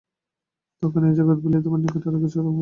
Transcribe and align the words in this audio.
তখন 0.83 1.01
এই 1.05 1.15
জগৎ 1.19 1.37
বলিয়া 1.43 1.61
তোমার 1.65 1.79
নিকট 1.81 2.03
আর 2.07 2.15
কিছুই 2.15 2.29
থাকিবে 2.37 2.47
না। 2.47 2.51